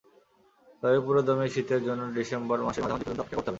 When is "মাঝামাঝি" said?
2.83-3.03